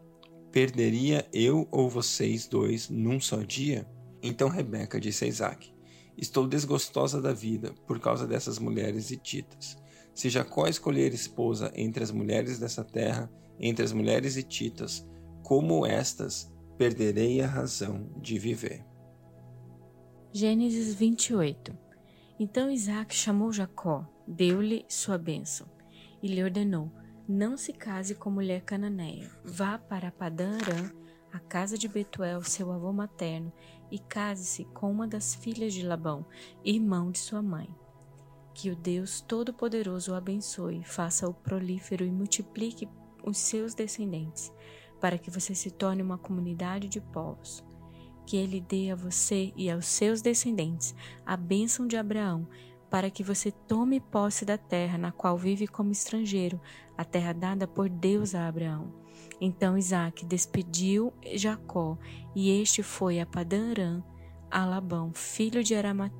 perderia 0.50 1.26
eu 1.32 1.69
ou 1.70 1.88
vocês 1.88 2.46
dois 2.46 2.88
num 2.88 3.20
só 3.20 3.38
dia? 3.38 3.87
Então 4.23 4.49
Rebeca 4.49 5.00
disse 5.00 5.25
a 5.25 5.29
Isaac: 5.29 5.73
Estou 6.17 6.46
desgostosa 6.46 7.23
da 7.23 7.32
vida 7.32 7.73
por 7.87 8.00
causa 8.00 8.26
dessas 8.26 8.59
mulheres 8.59 9.11
hititas. 9.11 9.76
Se 10.14 10.28
Jacó 10.28 10.66
escolher 10.66 11.14
esposa 11.14 11.73
entre 11.76 12.02
as 12.02 12.11
mulheres 12.11 12.59
dessa 12.59 12.83
terra, 12.83 13.30
entre 13.61 13.85
as 13.85 13.92
mulheres 13.92 14.37
hititas, 14.37 15.07
como 15.45 15.87
estas, 15.87 16.52
perderei 16.76 17.40
a 17.40 17.47
razão 17.47 18.11
de 18.21 18.38
viver. 18.38 18.85
Gênesis 20.33 20.95
28 20.95 21.76
Então 22.38 22.71
Isaac 22.71 23.14
chamou 23.14 23.52
Jacó, 23.52 24.07
deu-lhe 24.26 24.85
sua 24.88 25.16
bênção 25.16 25.68
e 26.23 26.26
lhe 26.28 26.42
ordenou: 26.42 26.92
não 27.28 27.58
se 27.58 27.75
case 27.75 28.14
com 28.14 28.30
mulher 28.30 28.62
cananeia. 28.62 29.30
Vá 29.44 29.76
para 29.76 30.11
Padã 30.11 30.56
Arã, 30.56 30.90
a 31.30 31.38
casa 31.38 31.76
de 31.76 31.87
Betuel, 31.87 32.42
seu 32.42 32.73
avô 32.73 32.90
materno, 32.90 33.52
e 33.90 33.99
case-se 33.99 34.64
com 34.64 34.90
uma 34.90 35.06
das 35.06 35.35
filhas 35.35 35.75
de 35.75 35.82
Labão, 35.82 36.25
irmão 36.64 37.11
de 37.11 37.18
sua 37.18 37.42
mãe. 37.42 37.68
Que 38.54 38.70
o 38.70 38.76
Deus 38.76 39.20
Todo-Poderoso 39.20 40.12
o 40.12 40.14
abençoe, 40.14 40.82
faça-o 40.82 41.35
prolífero 41.35 42.02
e 42.02 42.11
multiplique 42.11 42.88
os 43.23 43.37
seus 43.37 43.75
descendentes, 43.75 44.50
para 44.99 45.18
que 45.18 45.30
você 45.30 45.54
se 45.54 45.70
torne 45.70 46.02
uma 46.02 46.16
comunidade 46.16 46.88
de 46.88 47.00
povos. 47.00 47.62
Que 48.26 48.38
ele 48.38 48.61
dê 48.61 48.90
a 48.90 48.97
você 48.97 49.52
e 49.54 49.70
aos 49.70 49.85
seus 49.85 50.23
descendentes 50.23 50.94
a 51.26 51.37
bênção 51.37 51.87
de 51.87 51.97
Abraão 51.97 52.49
para 52.90 53.11
que 53.11 53.23
você 53.23 53.50
tome 53.50 54.00
posse 54.00 54.45
da 54.45 54.57
terra 54.57 54.97
na 54.97 55.12
qual 55.12 55.37
vive 55.37 55.66
como 55.66 55.92
estrangeiro, 55.92 56.61
a 56.97 57.04
terra 57.04 57.33
dada 57.33 57.66
por 57.66 57.88
Deus 57.88 58.35
a 58.35 58.49
Abraão. 58.49 58.92
Então 59.40 59.76
Isaac 59.76 60.25
despediu 60.25 61.12
Jacó, 61.35 61.99
e 62.35 62.50
este 62.50 62.83
foi 62.83 63.21
a 63.21 63.26
Padanrã, 63.26 64.02
a 64.50 64.64
Labão, 64.64 65.12
filho 65.12 65.62
de 65.62 65.75
Arama, 65.75 66.12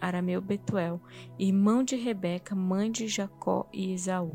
Arameu 0.00 0.40
Betuel, 0.40 1.00
irmão 1.38 1.82
de 1.82 1.96
Rebeca, 1.96 2.54
mãe 2.54 2.90
de 2.90 3.06
Jacó 3.08 3.68
e 3.72 3.92
Esaú. 3.92 4.32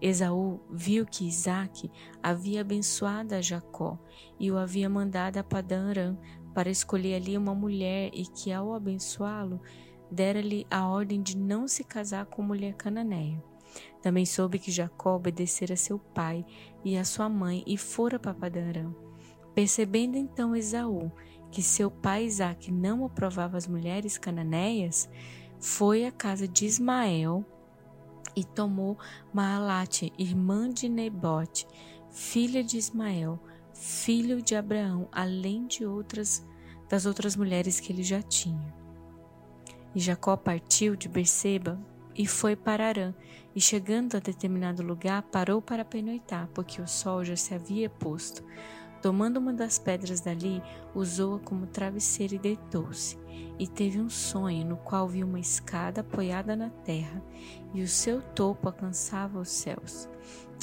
Esaú 0.00 0.60
viu 0.70 1.04
que 1.04 1.26
Isaac 1.26 1.90
havia 2.22 2.60
abençoado 2.60 3.34
a 3.34 3.40
Jacó 3.40 3.98
e 4.38 4.50
o 4.50 4.56
havia 4.56 4.88
mandado 4.88 5.38
a 5.38 5.44
Padanrã 5.44 6.16
para 6.54 6.70
escolher 6.70 7.16
ali 7.16 7.36
uma 7.36 7.54
mulher 7.54 8.10
e 8.12 8.24
que 8.24 8.52
ao 8.52 8.74
abençoá-lo 8.74 9.60
dera-lhe 10.10 10.66
a 10.70 10.86
ordem 10.86 11.22
de 11.22 11.36
não 11.36 11.68
se 11.68 11.84
casar 11.84 12.26
com 12.26 12.42
mulher 12.42 12.74
cananeia. 12.74 13.42
Também 14.00 14.24
soube 14.24 14.58
que 14.58 14.70
Jacó 14.70 15.16
obedecera 15.16 15.76
seu 15.76 15.98
pai 15.98 16.44
e 16.84 16.96
a 16.96 17.04
sua 17.04 17.28
mãe 17.28 17.62
e 17.66 17.76
fora 17.76 18.18
para 18.18 18.34
Padarã. 18.34 18.92
Percebendo 19.54 20.16
então 20.16 20.54
Esaú 20.54 21.10
que 21.50 21.62
seu 21.62 21.90
pai 21.90 22.24
Isaac 22.24 22.70
não 22.70 23.04
aprovava 23.04 23.56
as 23.56 23.66
mulheres 23.66 24.18
cananeias, 24.18 25.08
foi 25.58 26.04
à 26.04 26.12
casa 26.12 26.46
de 26.46 26.66
Ismael 26.66 27.44
e 28.36 28.44
tomou 28.44 28.96
Maalate, 29.32 30.12
irmã 30.18 30.70
de 30.70 30.88
Nebote, 30.88 31.66
filha 32.10 32.62
de 32.62 32.76
Ismael, 32.76 33.40
filho 33.74 34.42
de 34.42 34.54
Abraão, 34.54 35.08
além 35.10 35.66
de 35.66 35.84
outras 35.84 36.46
das 36.88 37.04
outras 37.04 37.36
mulheres 37.36 37.80
que 37.80 37.92
ele 37.92 38.02
já 38.02 38.22
tinha. 38.22 38.77
E 39.98 40.00
Jacó 40.00 40.36
partiu 40.36 40.94
de 40.94 41.08
Berseba 41.08 41.76
e 42.16 42.24
foi 42.24 42.54
para 42.54 42.86
Arã, 42.86 43.12
e 43.52 43.60
chegando 43.60 44.16
a 44.16 44.20
determinado 44.20 44.80
lugar, 44.80 45.22
parou 45.22 45.60
para 45.60 45.84
penoitar, 45.84 46.48
porque 46.54 46.80
o 46.80 46.86
sol 46.86 47.24
já 47.24 47.34
se 47.34 47.52
havia 47.52 47.90
posto. 47.90 48.44
Tomando 49.02 49.38
uma 49.38 49.52
das 49.52 49.76
pedras 49.76 50.20
dali, 50.20 50.62
usou-a 50.94 51.40
como 51.40 51.66
travesseiro 51.66 52.36
e 52.36 52.38
deitou-se. 52.38 53.18
E 53.58 53.66
teve 53.66 54.00
um 54.00 54.08
sonho 54.08 54.64
no 54.64 54.76
qual 54.76 55.08
viu 55.08 55.26
uma 55.26 55.40
escada 55.40 56.02
apoiada 56.02 56.54
na 56.54 56.70
terra, 56.70 57.20
e 57.74 57.82
o 57.82 57.88
seu 57.88 58.22
topo 58.22 58.68
alcançava 58.68 59.40
os 59.40 59.48
céus. 59.48 60.08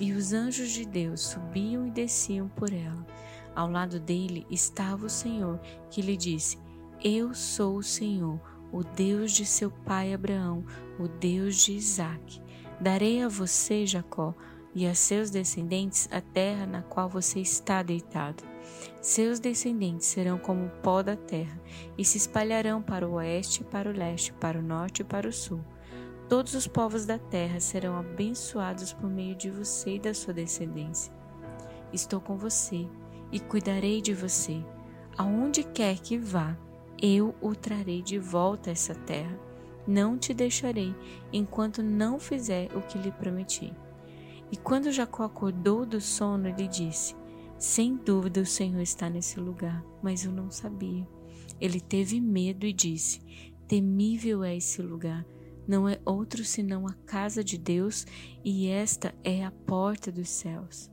E 0.02 0.14
os 0.14 0.32
anjos 0.32 0.70
de 0.70 0.86
Deus 0.86 1.20
subiam 1.20 1.86
e 1.86 1.92
desciam 1.92 2.48
por 2.48 2.72
ela. 2.72 3.06
Ao 3.54 3.70
lado 3.70 4.00
dele 4.00 4.48
estava 4.50 5.06
o 5.06 5.10
Senhor, 5.10 5.60
que 5.90 6.02
lhe 6.02 6.16
disse: 6.16 6.58
Eu 7.04 7.34
sou 7.34 7.76
o 7.76 7.84
Senhor, 7.84 8.55
o 8.76 8.84
Deus 8.84 9.32
de 9.32 9.46
seu 9.46 9.72
pai 9.72 10.14
Abraão, 10.14 10.66
o 11.00 11.08
Deus 11.08 11.56
de 11.64 11.72
Isaque. 11.72 12.42
Darei 12.78 13.24
a 13.24 13.30
você, 13.30 13.86
Jacó, 13.86 14.36
e 14.74 14.86
a 14.86 14.94
seus 14.94 15.30
descendentes 15.30 16.10
a 16.12 16.20
terra 16.20 16.66
na 16.66 16.82
qual 16.82 17.08
você 17.08 17.40
está 17.40 17.82
deitado. 17.82 18.44
Seus 19.02 19.40
descendentes 19.40 20.08
serão 20.08 20.38
como 20.38 20.66
o 20.66 20.70
pó 20.82 21.02
da 21.02 21.16
terra 21.16 21.58
e 21.98 22.04
se 22.04 22.18
espalharão 22.18 22.82
para 22.82 23.08
o 23.08 23.14
oeste, 23.14 23.64
para 23.64 23.90
o 23.90 23.94
leste, 23.94 24.34
para 24.34 24.60
o 24.60 24.62
norte 24.62 25.04
e 25.04 25.06
para 25.06 25.30
o 25.30 25.32
sul. 25.32 25.64
Todos 26.28 26.54
os 26.54 26.68
povos 26.68 27.06
da 27.06 27.18
terra 27.18 27.62
serão 27.62 27.96
abençoados 27.98 28.92
por 28.92 29.10
meio 29.10 29.38
de 29.38 29.50
você 29.50 29.96
e 29.96 30.00
da 30.00 30.14
sua 30.14 30.34
descendência. 30.34 31.14
Estou 31.94 32.20
com 32.20 32.36
você 32.36 32.86
e 33.32 33.40
cuidarei 33.40 34.02
de 34.02 34.14
você. 34.14 34.62
Aonde 35.18 35.64
quer 35.64 35.98
que 36.00 36.18
vá, 36.18 36.58
eu 37.02 37.36
o 37.42 37.56
trarei 37.56 38.02
de 38.02 38.18
volta 38.18 38.70
a 38.70 38.74
essa 38.74 38.96
terra. 38.96 39.40
Não 39.88 40.18
te 40.18 40.34
deixarei 40.34 40.96
enquanto 41.32 41.84
não 41.84 42.20
fizer 42.20 42.76
o 42.76 42.82
que 42.82 42.98
lhe 42.98 43.12
prometi. 43.12 43.74
E 44.52 44.58
quando 44.58 44.92
Jacó 44.92 45.24
acordou 45.24 45.86
do 45.86 46.02
sono, 46.02 46.48
ele 46.48 46.68
disse: 46.68 47.16
Sem 47.58 47.96
dúvida 47.96 48.42
o 48.42 48.46
Senhor 48.46 48.82
está 48.82 49.10
nesse 49.10 49.40
lugar, 49.40 49.84
mas 50.02 50.26
eu 50.26 50.32
não 50.32 50.50
sabia. 50.50 51.08
Ele 51.60 51.80
teve 51.80 52.20
medo 52.20 52.66
e 52.66 52.74
disse: 52.74 53.22
Temível 53.68 54.44
é 54.44 54.56
esse 54.56 54.82
lugar. 54.82 55.26
Não 55.68 55.90
é 55.90 56.00
outro 56.06 56.46
senão 56.46 56.88
a 56.88 56.94
casa 57.06 57.44
de 57.44 57.58
Deus, 57.58 58.06
e 58.44 58.68
esta 58.68 59.16
é 59.24 59.44
a 59.44 59.52
porta 59.52 60.12
dos 60.12 60.30
céus. 60.30 60.92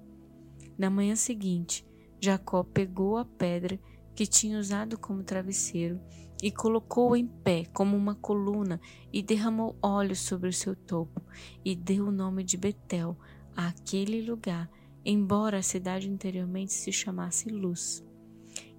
Na 0.78 0.88
manhã 0.88 1.14
seguinte, 1.14 1.86
Jacó 2.20 2.62
pegou 2.62 3.18
a 3.18 3.24
pedra 3.24 3.78
que 4.14 4.26
tinha 4.26 4.58
usado 4.58 4.98
como 4.98 5.22
travesseiro 5.22 6.00
e 6.42 6.50
colocou-o 6.50 7.16
em 7.16 7.26
pé 7.26 7.64
como 7.72 7.96
uma 7.96 8.14
coluna 8.14 8.80
e 9.12 9.22
derramou 9.22 9.76
óleo 9.80 10.16
sobre 10.16 10.48
o 10.48 10.52
seu 10.52 10.74
topo 10.74 11.22
e 11.64 11.76
deu 11.76 12.08
o 12.08 12.12
nome 12.12 12.42
de 12.42 12.56
Betel, 12.56 13.16
àquele 13.56 14.22
lugar, 14.22 14.68
embora 15.04 15.58
a 15.58 15.62
cidade 15.62 16.10
anteriormente 16.10 16.72
se 16.72 16.90
chamasse 16.90 17.48
Luz. 17.48 18.04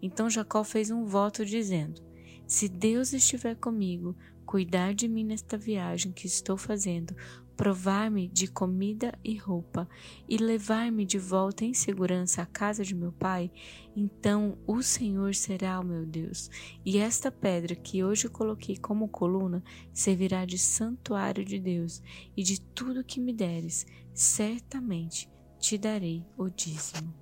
Então 0.02 0.30
Jacó 0.30 0.64
fez 0.64 0.92
um 0.92 1.06
voto 1.06 1.46
dizendo: 1.46 2.02
Se 2.46 2.68
Deus 2.68 3.14
estiver 3.14 3.56
comigo, 3.56 4.16
cuidar 4.46 4.94
de 4.94 5.08
mim 5.08 5.24
nesta 5.24 5.58
viagem 5.58 6.12
que 6.12 6.28
estou 6.28 6.58
fazendo, 6.58 7.16
provar-me 7.56 8.28
de 8.28 8.48
comida 8.48 9.18
e 9.24 9.38
roupa 9.38 9.88
e 10.28 10.38
levar-me 10.38 11.06
de 11.06 11.18
volta 11.20 11.64
em 11.64 11.74
segurança 11.74 12.42
à 12.42 12.46
casa 12.46 12.84
de 12.84 12.96
meu 12.96 13.12
pai, 13.12 13.52
então 13.96 14.58
o 14.66 14.82
Senhor 14.82 15.36
será 15.36 15.80
o 15.80 15.86
meu 15.86 16.06
Deus, 16.06 16.50
e 16.86 16.98
esta 16.98 17.32
pedra 17.32 17.76
que 17.76 18.04
hoje 18.04 18.28
coloquei 18.28 18.78
como 18.78 19.08
coluna 19.08 19.64
servirá 19.94 20.46
de 20.46 20.58
santuário 20.58 21.46
de 21.46 21.60
Deus, 21.60 22.02
e 22.36 22.44
de 22.44 22.60
tudo 22.60 23.04
que 23.04 23.20
me 23.20 23.34
deres, 23.34 23.86
certamente 24.14 25.30
te 25.60 25.78
darei 25.78 26.26
o 26.38 26.50
dízimo. 26.50 27.14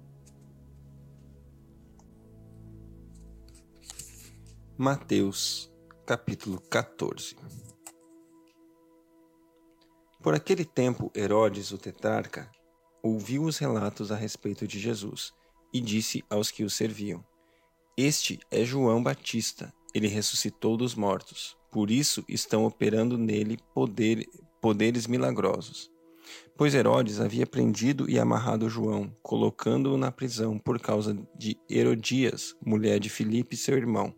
Mateus, 4.77 5.71
capítulo 6.05 6.59
14 6.59 7.35
por 10.22 10.36
aquele 10.36 10.63
tempo, 10.63 11.12
Herodes, 11.16 11.72
o 11.72 11.78
tetrarca, 11.78 12.50
ouviu 13.01 13.44
os 13.44 13.58
relatos 13.58 14.12
a 14.12 14.16
respeito 14.16 14.68
de 14.68 14.80
Jesus 14.80 15.34
e 15.74 15.82
disse 15.82 16.24
aos 16.30 16.51
que 16.51 16.63
o 16.63 16.70
serviam: 16.70 17.24
Este 17.98 18.40
é 18.51 18.63
João 18.63 19.01
Batista, 19.01 19.74
ele 19.94 20.08
ressuscitou 20.08 20.78
dos 20.78 20.96
mortos. 20.96 21.58
Por 21.72 21.90
isso 21.90 22.24
estão 22.28 22.66
operando 22.66 23.18
nele 23.18 23.58
poder, 23.74 24.28
poderes 24.62 25.08
milagrosos. 25.08 25.90
Pois 26.58 26.75
Herodes 26.75 27.20
havia 27.20 27.48
prendido 27.48 28.10
e 28.10 28.20
amarrado 28.20 28.70
João, 28.70 29.16
colocando-o 29.24 29.98
na 29.98 30.12
prisão 30.12 30.60
por 30.60 30.80
causa 30.80 31.18
de 31.36 31.58
Herodias, 31.70 32.56
mulher 32.63 33.00
de 33.00 33.10
Filipe, 33.10 33.58
seu 33.58 33.75
irmão. 33.75 34.13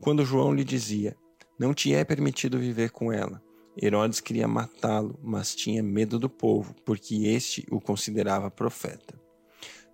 Quando 0.00 0.24
João 0.24 0.52
lhe 0.52 0.64
dizia: 0.64 1.16
Não 1.58 1.72
te 1.72 1.94
é 1.94 2.04
permitido 2.04 2.58
viver 2.58 2.90
com 2.90 3.10
ela, 3.12 3.42
Herodes 3.80 4.20
queria 4.20 4.46
matá-lo, 4.46 5.18
mas 5.22 5.54
tinha 5.54 5.82
medo 5.82 6.18
do 6.18 6.28
povo, 6.28 6.74
porque 6.84 7.26
este 7.26 7.66
o 7.70 7.80
considerava 7.80 8.50
profeta. 8.50 9.14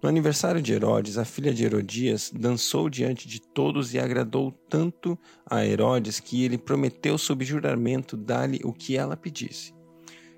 No 0.03 0.09
aniversário 0.09 0.63
de 0.63 0.73
Herodes, 0.73 1.19
a 1.19 1.27
filha 1.27 1.53
de 1.53 1.65
Herodias 1.65 2.33
dançou 2.35 2.89
diante 2.89 3.29
de 3.29 3.39
todos 3.39 3.93
e 3.93 3.99
agradou 3.99 4.51
tanto 4.51 5.19
a 5.45 5.65
Herodes 5.65 6.19
que 6.19 6.43
ele 6.43 6.57
prometeu 6.57 7.19
sob 7.19 7.45
juramento 7.45 8.17
dar-lhe 8.17 8.61
o 8.65 8.73
que 8.73 8.97
ela 8.97 9.17
pedisse. 9.17 9.75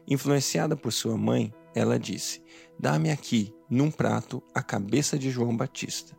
Influenciada 0.08 0.76
por 0.76 0.92
sua 0.92 1.16
mãe, 1.16 1.54
ela 1.76 1.96
disse: 1.96 2.42
Dá-me 2.78 3.10
aqui, 3.10 3.54
num 3.70 3.90
prato, 3.90 4.42
a 4.52 4.62
cabeça 4.62 5.16
de 5.16 5.30
João 5.30 5.56
Batista. 5.56 6.16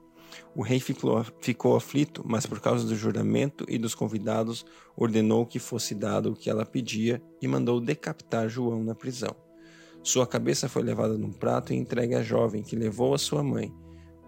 O 0.55 0.61
rei 0.61 0.79
ficou, 0.79 1.23
ficou 1.41 1.75
aflito, 1.75 2.23
mas 2.25 2.45
por 2.45 2.59
causa 2.59 2.85
do 2.85 2.95
juramento 2.95 3.65
e 3.67 3.77
dos 3.77 3.95
convidados, 3.95 4.65
ordenou 4.95 5.45
que 5.45 5.59
fosse 5.59 5.95
dado 5.95 6.31
o 6.31 6.35
que 6.35 6.49
ela 6.49 6.65
pedia 6.65 7.21
e 7.41 7.47
mandou 7.47 7.79
decapitar 7.79 8.49
João 8.49 8.83
na 8.83 8.95
prisão. 8.95 9.35
Sua 10.03 10.27
cabeça 10.27 10.67
foi 10.67 10.83
levada 10.83 11.17
num 11.17 11.31
prato 11.31 11.73
e 11.73 11.77
entregue 11.77 12.15
à 12.15 12.21
jovem, 12.21 12.61
que 12.61 12.75
levou 12.75 13.13
a 13.13 13.17
sua 13.17 13.41
mãe. 13.41 13.73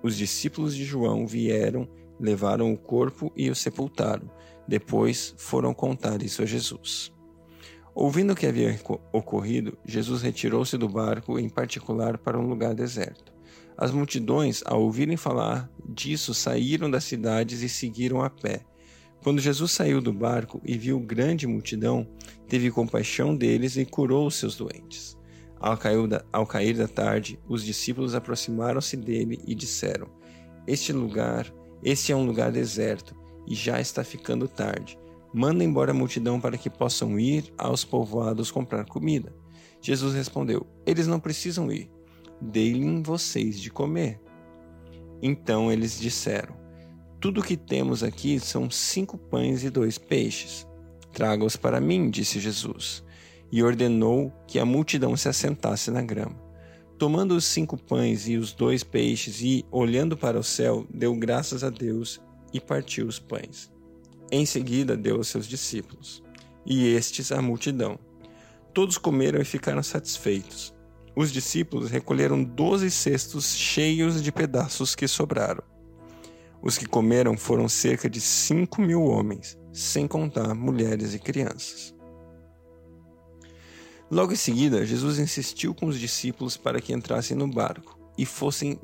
Os 0.01 0.15
discípulos 0.15 0.75
de 0.75 0.85
João 0.85 1.27
vieram, 1.27 1.87
levaram 2.19 2.71
o 2.71 2.77
corpo 2.77 3.31
e 3.35 3.49
o 3.49 3.55
sepultaram. 3.55 4.29
Depois 4.67 5.35
foram 5.37 5.73
contar 5.73 6.21
isso 6.21 6.41
a 6.41 6.45
Jesus. 6.45 7.11
Ouvindo 7.93 8.33
o 8.33 8.35
que 8.35 8.47
havia 8.47 8.79
ocorrido, 9.11 9.77
Jesus 9.85 10.21
retirou-se 10.21 10.77
do 10.77 10.87
barco, 10.87 11.37
em 11.37 11.49
particular 11.49 12.17
para 12.17 12.39
um 12.39 12.47
lugar 12.47 12.73
deserto. 12.73 13.34
As 13.77 13.91
multidões, 13.91 14.63
ao 14.65 14.81
ouvirem 14.81 15.17
falar 15.17 15.69
disso, 15.87 16.33
saíram 16.33 16.89
das 16.89 17.03
cidades 17.03 17.61
e 17.61 17.67
seguiram 17.67 18.21
a 18.21 18.29
pé. 18.29 18.61
Quando 19.21 19.41
Jesus 19.41 19.71
saiu 19.71 19.99
do 20.01 20.13
barco 20.13 20.61
e 20.63 20.77
viu 20.77 20.97
grande 20.99 21.45
multidão, 21.45 22.07
teve 22.47 22.71
compaixão 22.71 23.35
deles 23.35 23.75
e 23.75 23.85
curou 23.85 24.27
os 24.27 24.35
seus 24.35 24.55
doentes. 24.55 25.17
Ao 25.59 25.77
da, 26.07 26.23
ao 26.31 26.45
cair 26.45 26.77
da 26.77 26.87
tarde, 26.87 27.37
os 27.49 27.65
discípulos 27.65 28.15
aproximaram-se 28.15 28.95
dele 28.95 29.41
e 29.45 29.53
disseram: 29.53 30.07
Este 30.65 30.93
lugar, 30.93 31.51
este 31.83 32.11
é 32.11 32.15
um 32.15 32.25
lugar 32.25 32.51
deserto 32.51 33.13
e 33.47 33.55
já 33.55 33.81
está 33.81 34.03
ficando 34.03 34.47
tarde. 34.47 34.97
Manda 35.33 35.63
embora 35.65 35.91
a 35.91 35.93
multidão 35.93 36.39
para 36.39 36.57
que 36.57 36.69
possam 36.69 37.19
ir 37.19 37.53
aos 37.57 37.83
povoados 37.83 38.51
comprar 38.51 38.85
comida. 38.85 39.35
Jesus 39.81 40.13
respondeu: 40.13 40.65
Eles 40.85 41.07
não 41.07 41.19
precisam 41.19 41.69
ir 41.71 41.94
dei-lhe 42.41 43.01
vocês 43.01 43.59
de 43.59 43.69
comer. 43.69 44.19
Então 45.21 45.71
eles 45.71 45.99
disseram: 45.99 46.55
Tudo 47.19 47.41
o 47.41 47.43
que 47.43 47.57
temos 47.57 48.03
aqui 48.03 48.39
são 48.39 48.69
cinco 48.69 49.17
pães 49.17 49.63
e 49.63 49.69
dois 49.69 49.97
peixes. 49.97 50.67
Traga-os 51.11 51.55
para 51.55 51.79
mim, 51.79 52.09
disse 52.09 52.39
Jesus, 52.39 53.03
e 53.51 53.63
ordenou 53.63 54.33
que 54.47 54.59
a 54.59 54.65
multidão 54.65 55.15
se 55.15 55.29
assentasse 55.29 55.89
na 55.89 56.01
grama. 56.01 56.43
Tomando 56.97 57.35
os 57.35 57.45
cinco 57.45 57.77
pães 57.77 58.27
e 58.27 58.37
os 58.37 58.53
dois 58.53 58.83
peixes 58.83 59.41
e, 59.41 59.65
olhando 59.71 60.17
para 60.17 60.39
o 60.39 60.43
céu, 60.43 60.85
deu 60.93 61.15
graças 61.15 61.63
a 61.63 61.69
Deus 61.69 62.21
e 62.53 62.59
partiu 62.59 63.07
os 63.07 63.19
pães. 63.19 63.71
Em 64.31 64.45
seguida 64.45 64.95
deu 64.97 65.17
aos 65.17 65.27
seus 65.27 65.47
discípulos, 65.47 66.23
e 66.65 66.87
estes 66.87 67.31
à 67.31 67.41
multidão. 67.41 67.97
Todos 68.73 68.97
comeram 68.97 69.39
e 69.39 69.45
ficaram 69.45 69.83
satisfeitos 69.83 70.74
os 71.15 71.31
discípulos 71.31 71.89
recolheram 71.89 72.43
doze 72.43 72.91
cestos 72.91 73.55
cheios 73.55 74.21
de 74.21 74.31
pedaços 74.31 74.95
que 74.95 75.07
sobraram. 75.07 75.63
Os 76.61 76.77
que 76.77 76.85
comeram 76.85 77.37
foram 77.37 77.69
cerca 77.69 78.09
de 78.09 78.19
cinco 78.19 78.81
mil 78.81 79.03
homens, 79.03 79.57
sem 79.71 80.07
contar 80.07 80.53
mulheres 80.53 81.13
e 81.13 81.19
crianças. 81.19 81.95
Logo 84.09 84.33
em 84.33 84.35
seguida, 84.35 84.85
Jesus 84.85 85.19
insistiu 85.19 85.73
com 85.73 85.87
os 85.87 85.99
discípulos 85.99 86.57
para 86.57 86.81
que 86.81 86.93
entrassem 86.93 87.35
no 87.35 87.47
barco 87.47 87.97
e 88.17 88.25
fossem 88.25 88.79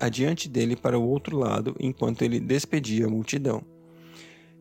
adiante 0.00 0.48
dele 0.48 0.76
para 0.76 0.98
o 0.98 1.06
outro 1.06 1.36
lado 1.36 1.76
enquanto 1.78 2.22
ele 2.22 2.40
despedia 2.40 3.06
a 3.06 3.10
multidão. 3.10 3.62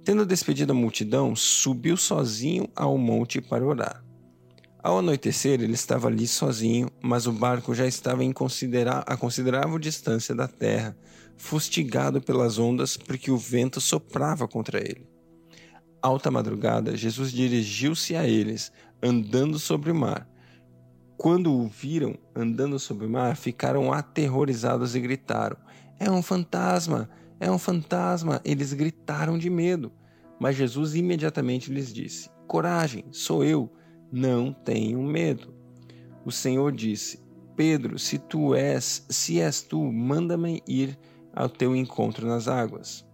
Tendo 0.03 0.25
despedido 0.25 0.71
a 0.71 0.75
multidão, 0.75 1.35
subiu 1.35 1.95
sozinho 1.95 2.67
ao 2.75 2.97
monte 2.97 3.39
para 3.39 3.65
orar. 3.65 4.03
Ao 4.83 4.97
anoitecer, 4.97 5.61
ele 5.61 5.73
estava 5.73 6.07
ali 6.07 6.25
sozinho, 6.25 6.89
mas 7.03 7.27
o 7.27 7.31
barco 7.31 7.75
já 7.75 7.85
estava 7.85 8.21
considera 8.33 8.99
a 9.05 9.15
considerável 9.15 9.77
distância 9.77 10.33
da 10.33 10.47
terra, 10.47 10.97
fustigado 11.37 12.19
pelas 12.19 12.57
ondas 12.57 12.97
porque 12.97 13.29
o 13.29 13.37
vento 13.37 13.79
soprava 13.79 14.47
contra 14.47 14.79
ele. 14.79 15.07
Alta 16.01 16.31
madrugada, 16.31 16.97
Jesus 16.97 17.31
dirigiu-se 17.31 18.15
a 18.15 18.27
eles, 18.27 18.71
andando 19.03 19.59
sobre 19.59 19.91
o 19.91 19.95
mar. 19.95 20.27
Quando 21.15 21.53
o 21.53 21.67
viram 21.67 22.17
andando 22.35 22.79
sobre 22.79 23.05
o 23.05 23.09
mar, 23.09 23.37
ficaram 23.37 23.93
aterrorizados 23.93 24.95
e 24.95 24.99
gritaram: 24.99 25.57
É 25.99 26.09
um 26.09 26.23
fantasma! 26.23 27.07
É 27.39 27.51
um 27.51 27.59
fantasma! 27.59 28.41
Eles 28.43 28.73
gritaram 28.73 29.37
de 29.37 29.47
medo. 29.47 29.91
Mas 30.39 30.55
Jesus 30.55 30.95
imediatamente 30.95 31.71
lhes 31.71 31.93
disse: 31.93 32.31
Coragem, 32.47 33.05
sou 33.11 33.43
eu 33.43 33.71
não 34.11 34.51
tenham 34.51 35.01
medo. 35.03 35.53
O 36.25 36.31
Senhor 36.31 36.71
disse: 36.71 37.19
Pedro, 37.55 37.97
se 37.97 38.17
tu 38.17 38.53
és, 38.53 39.05
se 39.09 39.39
és 39.39 39.61
tu, 39.61 39.91
manda-me 39.91 40.61
ir 40.67 40.97
ao 41.33 41.49
teu 41.49 41.75
encontro 41.75 42.27
nas 42.27 42.47
águas. 42.47 43.05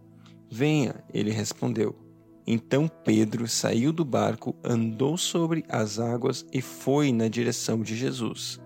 Venha, 0.49 1.03
ele 1.13 1.31
respondeu. 1.31 1.95
Então 2.45 2.87
Pedro 2.87 3.47
saiu 3.47 3.91
do 3.91 4.05
barco, 4.05 4.55
andou 4.63 5.17
sobre 5.17 5.65
as 5.67 5.99
águas 5.99 6.45
e 6.53 6.61
foi 6.61 7.11
na 7.11 7.27
direção 7.27 7.81
de 7.81 7.95
Jesus. 7.95 8.59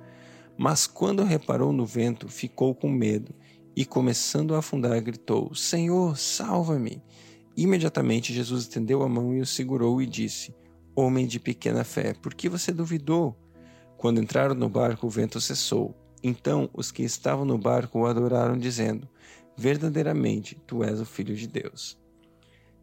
Mas 0.56 0.86
quando 0.86 1.24
reparou 1.24 1.74
no 1.74 1.86
vento, 1.86 2.28
ficou 2.28 2.76
com 2.76 2.90
medo 2.90 3.34
e, 3.76 3.84
começando 3.84 4.54
a 4.54 4.60
afundar, 4.60 5.02
gritou: 5.02 5.56
Senhor, 5.56 6.16
salva-me! 6.18 7.02
Imediatamente 7.58 8.34
Jesus 8.34 8.64
estendeu 8.64 9.02
a 9.02 9.10
mão 9.10 9.34
e 9.34 9.42
o 9.42 9.46
segurou 9.46 10.02
e 10.02 10.06
disse: 10.06 10.54
Homem 10.94 11.26
de 11.26 11.40
pequena 11.40 11.86
fé, 11.86 12.14
por 12.14 12.34
que 12.34 12.50
você 12.50 12.70
duvidou? 12.74 13.34
Quando 13.96 14.20
entraram 14.20 14.54
no 14.54 14.68
barco, 14.68 15.08
o 15.08 15.10
vento 15.10 15.40
cessou. 15.40 15.96
Então 16.22 16.70
os 16.74 16.92
que 16.92 17.02
estavam 17.02 17.46
no 17.46 17.58
barco 17.58 18.00
o 18.00 18.06
adoraram, 18.06 18.58
dizendo: 18.58 19.08
Verdadeiramente, 19.56 20.62
tu 20.68 20.84
és 20.84 21.00
o 21.00 21.06
Filho 21.06 21.34
de 21.34 21.48
Deus. 21.48 21.98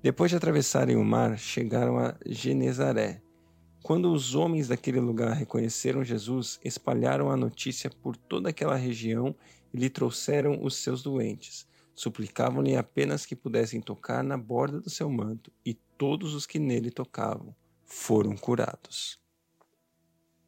Depois 0.03 0.31
de 0.31 0.39
atravessarem 0.39 0.97
o 0.97 1.05
mar, 1.05 1.39
chegaram 1.39 1.99
a 1.99 2.17
Genezaré. 2.25 3.21
Quando 3.83 4.11
os 4.11 4.35
homens 4.35 4.69
daquele 4.69 5.01
lugar 5.01 5.35
reconheceram 5.35 6.03
Jesus, 6.03 6.59
espalharam 6.65 7.31
a 7.31 7.37
notícia 7.37 7.91
por 7.91 8.17
toda 8.17 8.49
aquela 8.49 8.75
região 8.75 9.37
e 9.73 9.77
lhe 9.77 9.91
trouxeram 9.91 10.65
os 10.65 10.77
seus 10.77 11.03
doentes. 11.03 11.69
Suplicavam-lhe 11.95 12.75
apenas 12.75 13.27
que 13.27 13.37
pudessem 13.37 13.83
tocar 13.83 14.25
na 14.25 14.39
borda 14.39 14.81
do 14.81 14.89
seu 14.89 15.11
manto, 15.11 15.53
e 15.63 15.75
todos 15.75 16.33
os 16.33 16.47
que 16.47 16.59
nele 16.59 16.91
tocavam 16.91 17.55
foram 17.89 18.37
curados. 18.37 19.19